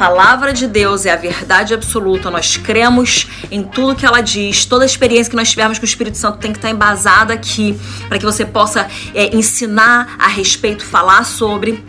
[0.00, 4.82] palavra de Deus é a verdade absoluta, nós cremos em tudo que ela diz, toda
[4.82, 8.18] a experiência que nós tivermos com o Espírito Santo tem que estar embasada aqui, para
[8.18, 11.84] que você possa é, ensinar a respeito, falar sobre.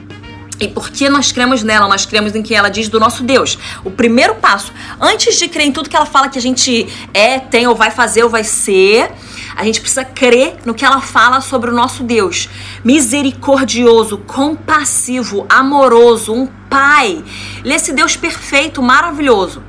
[0.60, 3.58] E porque nós cremos nela, nós cremos em que ela diz do nosso Deus.
[3.82, 7.40] O primeiro passo, antes de crer em tudo que ela fala que a gente é,
[7.40, 9.10] tem, ou vai fazer, ou vai ser,
[9.56, 12.50] a gente precisa crer no que ela fala sobre o nosso Deus.
[12.84, 17.24] Misericordioso, compassivo, amoroso, um pai.
[17.64, 19.64] Ele é esse Deus perfeito, maravilhoso.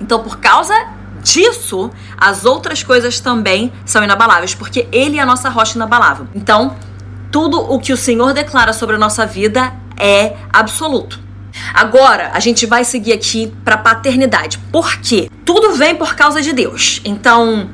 [0.00, 0.74] Então, por causa
[1.22, 6.26] disso, as outras coisas também são inabaláveis, porque ele é a nossa rocha inabalável.
[6.34, 6.76] Então,
[7.30, 11.20] tudo o que o Senhor declara sobre a nossa vida é absoluto.
[11.74, 14.58] Agora, a gente vai seguir aqui para paternidade.
[14.72, 15.30] Por quê?
[15.44, 17.00] Tudo vem por causa de Deus.
[17.04, 17.68] Então,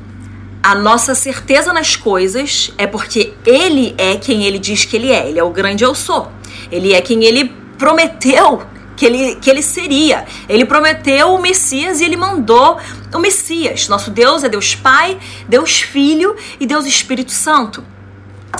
[0.67, 5.29] a nossa certeza nas coisas é porque ele é quem ele diz que ele é.
[5.29, 6.29] Ele é o grande eu sou.
[6.69, 8.61] Ele é quem ele prometeu
[8.97, 10.25] que ele, que ele seria.
[10.49, 12.77] Ele prometeu o Messias e ele mandou
[13.13, 13.87] o Messias.
[13.87, 17.81] Nosso Deus é Deus Pai, Deus Filho e Deus Espírito Santo.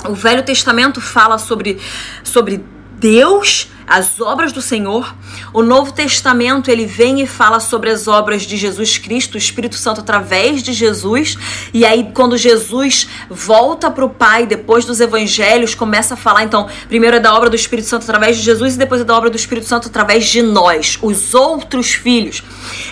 [0.08, 1.78] O Velho Testamento fala sobre,
[2.24, 2.64] sobre
[2.98, 5.14] Deus, as obras do Senhor.
[5.54, 9.76] O Novo Testamento ele vem e fala sobre as obras de Jesus Cristo, o Espírito
[9.76, 11.38] Santo através de Jesus.
[11.72, 16.68] E aí quando Jesus volta para o Pai depois dos Evangelhos começa a falar então
[16.88, 19.30] primeiro é da obra do Espírito Santo através de Jesus e depois é da obra
[19.30, 22.42] do Espírito Santo através de nós, os outros filhos.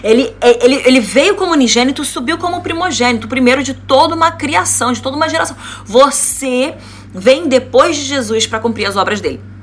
[0.04, 4.92] Ele, é, ele, ele veio como unigênito, subiu como primogênito, primeiro de toda uma criação,
[4.92, 5.56] de toda uma geração.
[5.84, 6.74] Você
[7.12, 9.55] vem depois de Jesus para cumprir as obras dele.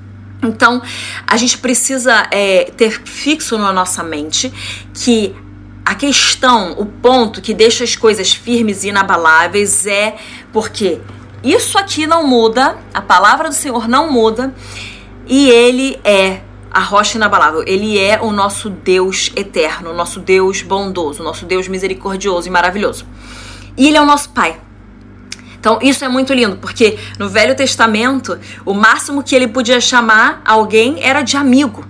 [0.44, 0.82] Então,
[1.26, 4.52] a gente precisa é, ter fixo na nossa mente
[4.94, 5.36] que
[5.86, 10.16] a questão, o ponto que deixa as coisas firmes e inabaláveis é
[10.52, 11.00] porque
[11.44, 14.54] isso aqui não muda, a palavra do Senhor não muda
[15.28, 17.64] e ele é a rocha inabalável.
[17.68, 22.52] Ele é o nosso Deus eterno, o nosso Deus bondoso, o nosso Deus misericordioso e
[22.52, 23.06] maravilhoso.
[23.78, 24.59] E ele é o nosso Pai.
[25.63, 30.41] Então, isso é muito lindo, porque no Velho Testamento, o máximo que ele podia chamar
[30.44, 31.85] alguém era de amigo.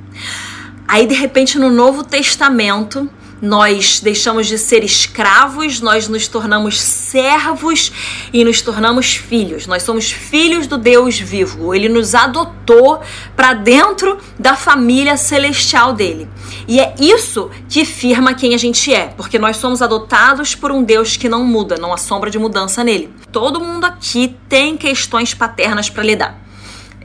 [0.88, 3.10] Aí, de repente, no Novo Testamento,
[3.42, 7.92] nós deixamos de ser escravos, nós nos tornamos servos
[8.32, 9.68] e nos tornamos filhos.
[9.68, 11.74] Nós somos filhos do Deus vivo.
[11.74, 13.02] Ele nos adotou
[13.36, 16.30] para dentro da família celestial dele.
[16.68, 20.84] E é isso que firma quem a gente é, porque nós somos adotados por um
[20.84, 23.14] Deus que não muda, não há sombra de mudança nele.
[23.32, 26.42] Todo mundo aqui tem questões paternas para lidar.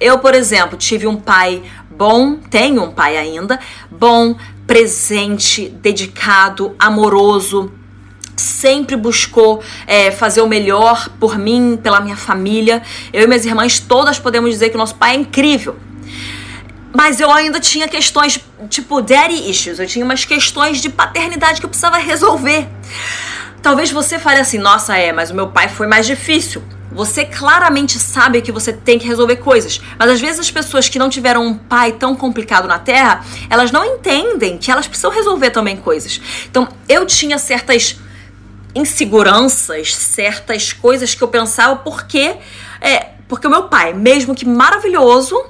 [0.00, 3.58] Eu, por exemplo, tive um pai bom, tenho um pai ainda,
[3.90, 4.36] bom,
[4.68, 7.72] presente, dedicado, amoroso,
[8.36, 12.82] sempre buscou é, fazer o melhor por mim, pela minha família.
[13.10, 15.76] Eu e minhas irmãs todas podemos dizer que o nosso pai é incrível.
[16.94, 19.78] Mas eu ainda tinha questões, tipo, daddy issues.
[19.78, 22.68] Eu tinha umas questões de paternidade que eu precisava resolver.
[23.62, 26.62] Talvez você fale assim, nossa, é, mas o meu pai foi mais difícil.
[26.90, 30.98] Você claramente sabe que você tem que resolver coisas, mas às vezes as pessoas que
[30.98, 35.50] não tiveram um pai tão complicado na Terra, elas não entendem que elas precisam resolver
[35.50, 36.20] também coisas.
[36.50, 38.00] Então, eu tinha certas
[38.74, 42.36] inseguranças, certas coisas que eu pensava porque
[42.80, 45.44] é, porque o meu pai, mesmo que maravilhoso,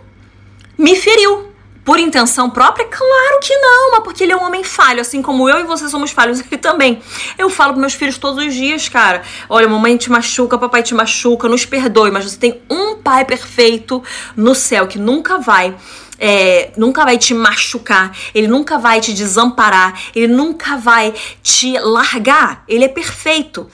[0.77, 1.48] me feriu
[1.89, 2.85] por intenção própria?
[2.85, 5.89] Claro que não, mas porque ele é um homem falho, assim como eu e você
[5.89, 7.01] somos falhos, ele também.
[7.39, 10.93] Eu falo para meus filhos todos os dias, cara: olha, mamãe te machuca, papai te
[10.93, 14.03] machuca, nos perdoe, mas você tem um pai perfeito
[14.37, 15.75] no céu que nunca vai.
[16.19, 22.65] É, nunca vai te machucar, ele nunca vai te desamparar, ele nunca vai te largar.
[22.69, 23.67] Ele é perfeito.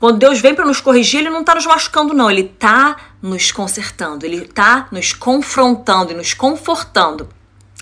[0.00, 2.30] Quando Deus vem para nos corrigir, ele não está nos machucando, não.
[2.30, 7.28] Ele está nos consertando, ele está nos confrontando e nos confortando.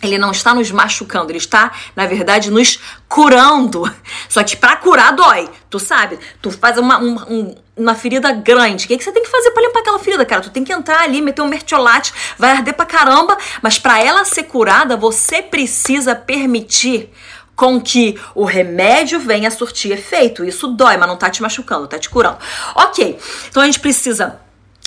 [0.02, 3.90] Ele não está nos machucando, ele está, na verdade, nos curando.
[4.28, 5.48] Só que para curar dói.
[5.70, 6.18] Tu sabe?
[6.42, 7.26] Tu faz uma, uma,
[7.74, 8.84] uma ferida grande.
[8.84, 10.42] O que, que você tem que fazer para limpar aquela ferida, cara?
[10.42, 13.38] Tu tem que entrar ali, meter um mertiolate, vai arder pra caramba.
[13.62, 17.10] Mas para ela ser curada, você precisa permitir
[17.56, 20.44] com que o remédio venha a surtir efeito.
[20.44, 22.36] Isso dói, mas não tá te machucando, tá te curando.
[22.74, 23.18] Ok,
[23.48, 24.38] então a gente precisa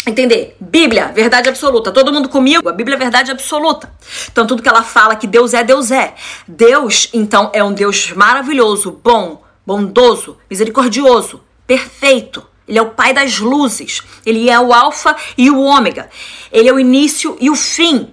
[0.05, 0.55] Entender?
[0.59, 1.91] Bíblia, verdade absoluta.
[1.91, 2.69] Todo mundo comigo?
[2.69, 3.91] A Bíblia é verdade absoluta.
[4.31, 6.15] Então, tudo que ela fala que Deus é, Deus é.
[6.47, 12.45] Deus, então, é um Deus maravilhoso, bom, bondoso, misericordioso, perfeito.
[12.67, 14.01] Ele é o Pai das luzes.
[14.25, 16.09] Ele é o Alfa e o Ômega.
[16.51, 18.09] Ele é o início e o fim.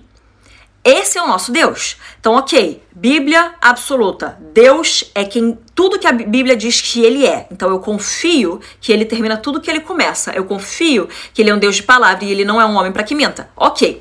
[0.86, 1.96] Esse é o nosso Deus.
[2.20, 4.38] Então, ok, Bíblia absoluta.
[4.54, 7.48] Deus é quem tudo que a Bíblia diz que ele é.
[7.50, 10.30] Então eu confio que ele termina tudo que ele começa.
[10.30, 12.92] Eu confio que ele é um Deus de palavra e ele não é um homem
[12.92, 13.50] para que minta.
[13.56, 14.00] Ok.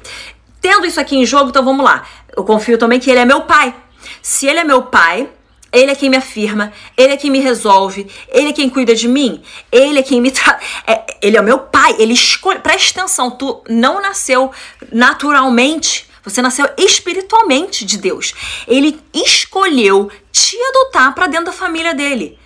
[0.62, 2.06] Tendo isso aqui em jogo, então vamos lá.
[2.38, 3.74] Eu confio também que ele é meu pai.
[4.22, 5.28] Se ele é meu pai,
[5.74, 9.08] ele é quem me afirma, ele é quem me resolve, ele é quem cuida de
[9.08, 9.42] mim,
[9.72, 10.64] ele é quem me trata.
[10.86, 12.60] É, ele é o meu pai, ele escolhe.
[12.60, 14.52] Presta atenção, tu não nasceu
[14.92, 18.34] naturalmente, você nasceu espiritualmente de Deus.
[18.68, 22.38] Ele escolheu te adotar para dentro da família dele.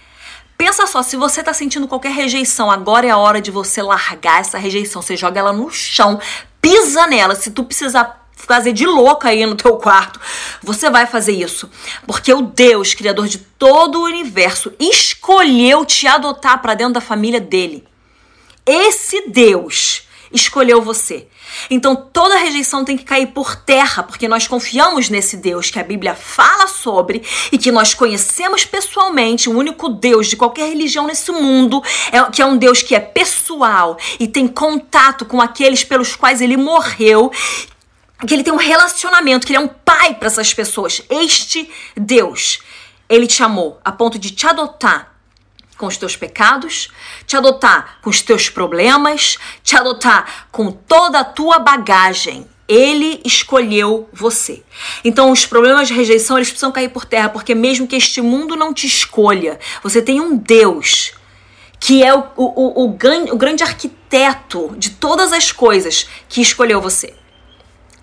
[0.58, 4.42] Pensa só, se você tá sentindo qualquer rejeição, agora é a hora de você largar
[4.42, 5.02] essa rejeição.
[5.02, 6.20] Você joga ela no chão,
[6.62, 7.34] pisa nela.
[7.34, 10.20] Se tu precisar fazer de louca aí no teu quarto,
[10.62, 11.70] você vai fazer isso.
[12.06, 17.40] Porque o Deus, criador de todo o universo, escolheu te adotar para dentro da família
[17.40, 17.88] dele.
[18.66, 21.28] Esse Deus escolheu você.
[21.70, 25.84] Então toda rejeição tem que cair por terra, porque nós confiamos nesse Deus que a
[25.84, 31.32] Bíblia fala sobre e que nós conhecemos pessoalmente, o único Deus de qualquer religião nesse
[31.32, 31.82] mundo,
[32.12, 36.42] é, que é um Deus que é pessoal e tem contato com aqueles pelos quais
[36.42, 37.32] ele morreu,
[38.28, 41.02] que ele tem um relacionamento, que ele é um pai para essas pessoas.
[41.10, 42.60] Este Deus,
[43.08, 45.19] ele te amou a ponto de te adotar
[45.80, 46.90] com os teus pecados,
[47.26, 52.46] te adotar com os teus problemas, te adotar com toda a tua bagagem.
[52.68, 54.62] Ele escolheu você.
[55.04, 58.56] Então, os problemas de rejeição eles precisam cair por terra, porque mesmo que este mundo
[58.56, 61.14] não te escolha, você tem um Deus
[61.80, 67.14] que é o, o, o, o, grande arquiteto de todas as coisas que escolheu você.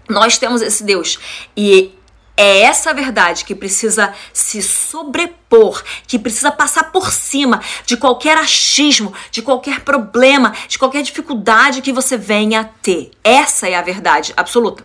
[0.09, 1.19] Nós temos esse Deus
[1.55, 1.93] e
[2.37, 9.15] é essa verdade que precisa se sobrepor, que precisa passar por cima de qualquer achismo,
[9.31, 13.11] de qualquer problema, de qualquer dificuldade que você venha a ter.
[13.25, 14.85] Essa é a verdade absoluta.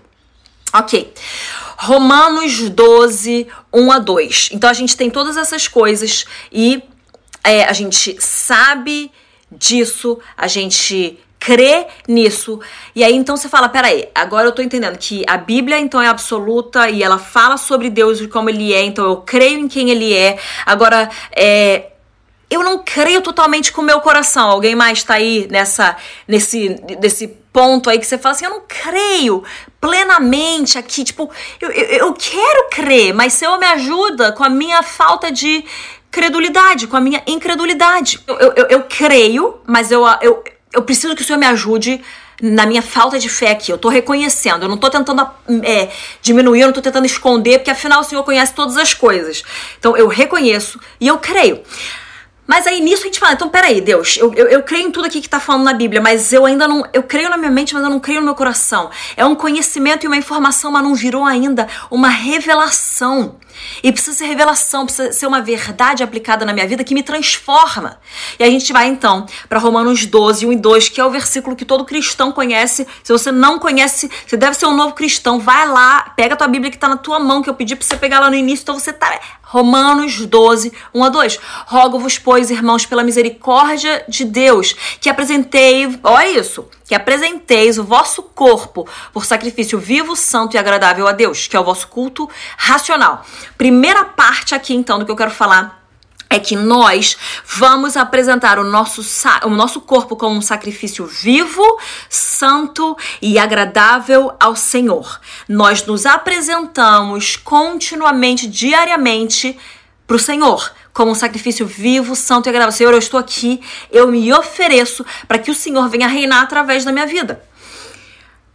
[0.74, 1.13] Ok.
[1.77, 4.50] Romanos 12, 1 a 2.
[4.54, 6.81] Então a gente tem todas essas coisas e
[7.44, 9.12] é, a gente sabe
[9.51, 12.59] disso, a gente crê nisso.
[12.95, 16.07] E aí então você fala, peraí, agora eu tô entendendo que a Bíblia então é
[16.07, 19.89] absoluta e ela fala sobre Deus e como ele é, então eu creio em quem
[19.89, 20.38] ele é.
[20.67, 21.88] Agora, é,
[22.47, 24.51] eu não creio totalmente com o meu coração.
[24.51, 25.97] Alguém mais tá aí nessa,
[26.27, 29.44] nesse, nesse ponto aí que você fala assim, eu não creio
[29.79, 31.27] plenamente aqui, tipo,
[31.59, 35.65] eu, eu, eu quero crer, mas Senhor me ajuda com a minha falta de
[36.11, 38.19] credulidade, com a minha incredulidade.
[38.27, 42.01] Eu, eu, eu creio, mas eu, eu, eu preciso que o Senhor me ajude
[42.41, 43.71] na minha falta de fé aqui.
[43.71, 45.27] Eu tô reconhecendo, eu não tô tentando
[45.63, 45.89] é,
[46.21, 49.44] diminuir, eu não tô tentando esconder, porque afinal o Senhor conhece todas as coisas.
[49.77, 51.62] Então eu reconheço e eu creio.
[52.47, 55.06] Mas aí nisso a gente fala, então peraí, Deus, eu, eu, eu, creio em tudo
[55.06, 56.83] aqui que tá falando na Bíblia, mas eu ainda não.
[56.91, 58.89] Eu creio na minha mente, mas eu não creio no meu coração.
[59.15, 63.38] É um conhecimento e uma informação, mas não virou ainda uma revelação.
[63.83, 67.99] E precisa ser revelação, precisa ser uma verdade aplicada na minha vida que me transforma.
[68.39, 71.55] E a gente vai então para Romanos 12, 1 e 2, que é o versículo
[71.55, 72.87] que todo cristão conhece.
[73.03, 75.39] Se você não conhece, você deve ser um novo cristão.
[75.39, 77.85] Vai lá, pega a tua Bíblia que está na tua mão, que eu pedi para
[77.85, 79.11] você pegar lá no início, então você tá.
[79.43, 81.39] Romanos 12, 1 a 2.
[81.67, 88.21] Rogo-vos, pois, irmãos, pela misericórdia de Deus, que apresentei, olha isso, que apresenteis o vosso
[88.21, 93.25] corpo por sacrifício vivo, santo e agradável a Deus, que é o vosso culto racional.
[93.57, 95.85] Primeira parte aqui, então, do que eu quero falar
[96.29, 97.15] é que nós
[97.45, 99.01] vamos apresentar o nosso,
[99.45, 101.63] o nosso corpo como um sacrifício vivo,
[102.09, 105.17] santo e agradável ao Senhor.
[105.47, 109.57] Nós nos apresentamos continuamente, diariamente,
[110.11, 112.73] para o Senhor como um sacrifício vivo, santo e agradável.
[112.73, 116.91] Senhor, eu estou aqui, eu me ofereço para que o Senhor venha reinar através da
[116.91, 117.41] minha vida.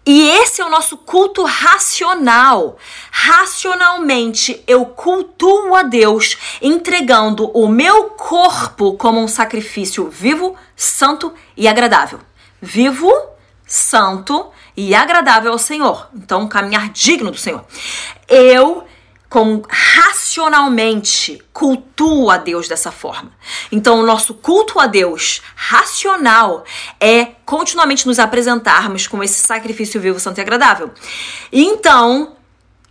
[0.04, 2.76] E esse é o nosso culto racional.
[3.10, 11.66] Racionalmente eu cultuo a Deus, entregando o meu corpo como um sacrifício vivo, santo e
[11.66, 12.20] agradável.
[12.60, 13.10] Vivo,
[13.66, 16.06] santo e agradável ao Senhor.
[16.14, 17.64] Então, caminhar digno do Senhor.
[18.28, 18.86] Eu
[19.36, 23.32] com racionalmente cultua a Deus dessa forma.
[23.70, 26.64] Então, o nosso culto a Deus racional
[26.98, 30.90] é continuamente nos apresentarmos com esse sacrifício vivo, santo e agradável.
[31.52, 32.34] Então,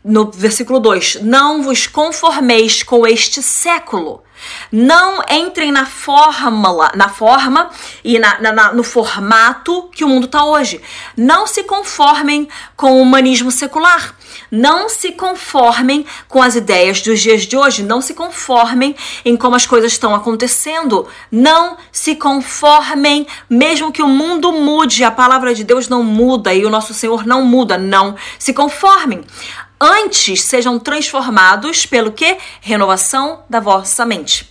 [0.04, 4.24] no versículo 2: Não vos conformeis com este século.
[4.72, 7.70] Não entrem na fórmula, na forma
[8.04, 10.82] e na, na, no formato que o mundo está hoje.
[11.16, 14.16] Não se conformem com o humanismo secular.
[14.52, 17.84] Não se conformem com as ideias dos dias de hoje.
[17.84, 21.08] Não se conformem em como as coisas estão acontecendo.
[21.32, 26.66] Não se conformem, mesmo que o mundo mude, a palavra de Deus não muda e
[26.66, 27.78] o nosso Senhor não muda.
[27.78, 29.24] Não se conformem
[29.80, 32.38] antes sejam transformados pelo que?
[32.62, 34.50] Renovação da vossa mente.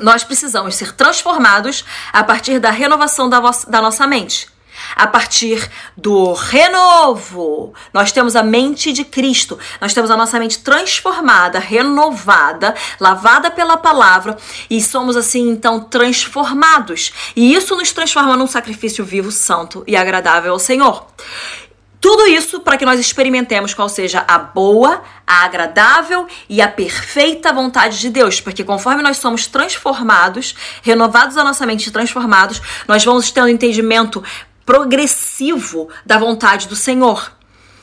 [0.00, 4.52] Nós precisamos ser transformados a partir da renovação da, vossa, da nossa mente.
[4.96, 7.72] a partir do renovo.
[7.92, 13.76] Nós temos a mente de Cristo, nós temos a nossa mente transformada, renovada, lavada pela
[13.76, 14.36] palavra
[14.68, 17.12] e somos assim então transformados.
[17.34, 21.06] E isso nos transforma num sacrifício vivo, santo e agradável ao Senhor.
[22.04, 27.50] Tudo isso para que nós experimentemos qual seja a boa, a agradável e a perfeita
[27.50, 33.30] vontade de Deus, porque conforme nós somos transformados, renovados a nossa mente transformados, nós vamos
[33.30, 34.22] tendo entendimento
[34.66, 37.32] progressivo da vontade do Senhor.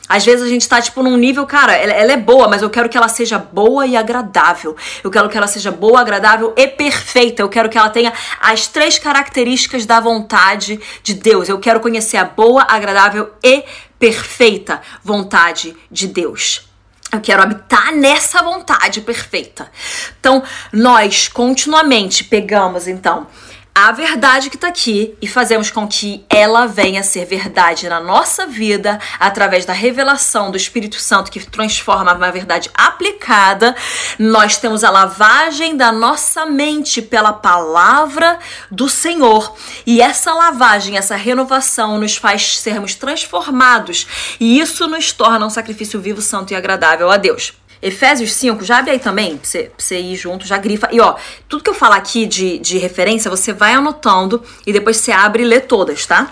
[0.08, 2.68] Às vezes a gente tá, tipo, num nível, cara, ela, ela, é boa, mas eu
[2.68, 4.76] quero que ela seja boa e agradável.
[5.02, 7.42] Eu quero que ela seja boa, agradável e perfeita.
[7.42, 11.48] Eu quero que ela tenha as três características da vontade de Deus.
[11.48, 13.64] Eu quero conhecer a boa, agradável e
[14.02, 16.68] perfeita vontade de Deus.
[17.12, 19.70] Eu quero habitar nessa vontade perfeita.
[20.18, 20.42] Então,
[20.72, 23.28] nós continuamente pegamos, então,
[23.74, 28.00] a verdade que está aqui e fazemos com que ela venha a ser verdade na
[28.00, 33.74] nossa vida através da revelação do Espírito Santo que transforma uma verdade aplicada.
[34.18, 38.38] Nós temos a lavagem da nossa mente pela palavra
[38.70, 44.06] do Senhor e essa lavagem, essa renovação nos faz sermos transformados
[44.38, 47.54] e isso nos torna um sacrifício vivo, santo e agradável a Deus.
[47.82, 50.88] Efésios 5, já abre aí também, pra você, pra você ir junto, já grifa.
[50.92, 51.16] E ó,
[51.48, 55.42] tudo que eu falar aqui de, de referência, você vai anotando e depois você abre
[55.42, 56.30] e lê todas, tá?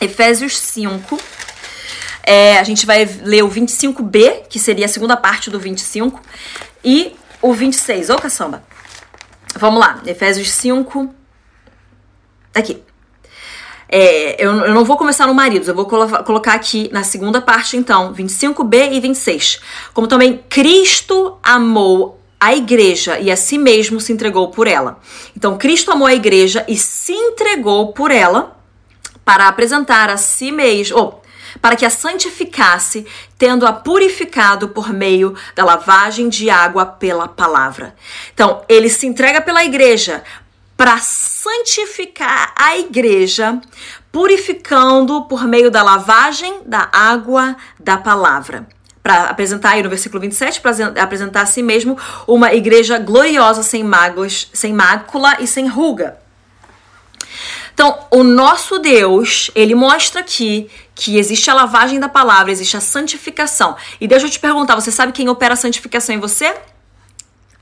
[0.00, 1.18] Efésios 5.
[2.24, 6.20] É, a gente vai ler o 25b, que seria a segunda parte do 25,
[6.82, 8.10] e o 26.
[8.10, 8.64] Ô, caçamba!
[9.56, 11.14] Vamos lá, Efésios 5.
[12.54, 12.82] Aqui.
[13.96, 17.40] É, eu, eu, não vou começar no maridos, eu vou colo colocar aqui na segunda
[17.40, 19.60] parte, então, 25b e 26.
[19.92, 24.98] Como também Cristo amou a igreja e a si mesmo se entregou por ela.
[25.36, 28.58] Então, Cristo amou a igreja e se entregou por ela
[29.24, 31.22] para apresentar a si mesmo, ou
[31.62, 33.06] para que a santificasse,
[33.38, 37.94] tendo-a purificado por meio da lavagem de água pela palavra.
[38.34, 40.24] Então, ele se entrega pela igreja
[40.76, 43.60] para santificar a igreja,
[44.10, 48.66] purificando por meio da lavagem da água da palavra.
[49.02, 53.84] Para apresentar aí no versículo 27, para apresentar a si mesmo uma igreja gloriosa, sem
[53.84, 56.18] mágoas, sem mácula e sem ruga.
[57.74, 62.80] Então, o nosso Deus, ele mostra aqui que existe a lavagem da palavra, existe a
[62.80, 63.76] santificação.
[64.00, 66.54] E deixa eu te perguntar, você sabe quem opera a santificação em você?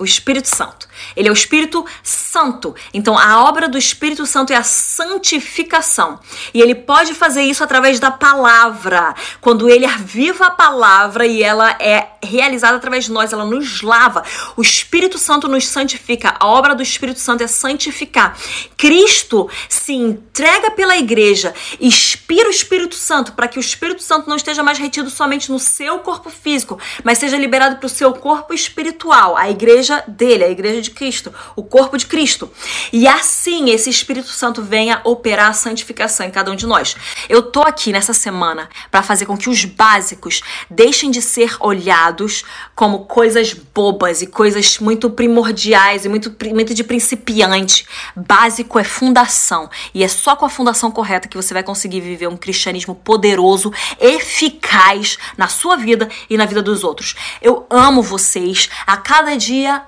[0.02, 0.88] O Espírito Santo.
[1.14, 2.74] Ele é o Espírito Santo.
[2.92, 6.18] Então, a obra do Espírito Santo é a santificação.
[6.52, 9.14] E ele pode fazer isso através da palavra.
[9.40, 14.24] Quando ele aviva a palavra e ela é realizada através de nós, ela nos lava.
[14.56, 16.34] O Espírito Santo nos santifica.
[16.40, 18.36] A obra do Espírito Santo é santificar.
[18.76, 24.34] Cristo se entrega pela igreja, inspira o Espírito Santo para que o Espírito Santo não
[24.34, 28.52] esteja mais retido somente no seu corpo físico, mas seja liberado para o seu corpo
[28.52, 32.50] espiritual, a igreja dele, a igreja de Cristo, o corpo de Cristo.
[32.92, 36.96] E assim esse Espírito Santo venha operar a santificação em cada um de nós.
[37.28, 42.44] Eu tô aqui nessa semana para fazer com que os básicos deixem de ser olhados
[42.74, 47.86] como coisas bobas e coisas muito primordiais e muito, muito de principiante.
[48.16, 52.28] Básico é fundação e é só com a fundação correta que você vai conseguir viver
[52.28, 57.14] um cristianismo poderoso, eficaz na sua vida e na vida dos outros.
[57.40, 59.36] Eu amo vocês a cada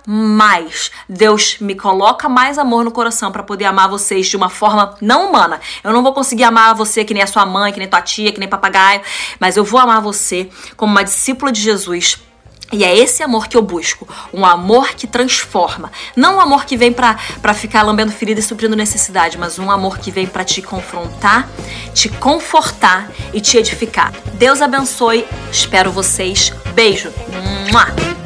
[0.06, 0.90] mais.
[1.08, 5.28] Deus me coloca mais amor no coração para poder amar vocês de uma forma não
[5.28, 5.60] humana.
[5.82, 8.32] Eu não vou conseguir amar você que nem a sua mãe, que nem tua tia,
[8.32, 9.00] que nem papagaio,
[9.38, 12.18] mas eu vou amar você como uma discípula de Jesus.
[12.72, 16.76] E é esse amor que eu busco, um amor que transforma, não um amor que
[16.76, 20.60] vem para ficar lambendo ferida e suprindo necessidade, mas um amor que vem para te
[20.60, 21.48] confrontar,
[21.92, 24.12] te confortar e te edificar.
[24.34, 26.52] Deus abençoe, espero vocês.
[26.74, 27.12] Beijo.
[27.70, 28.23] Mua!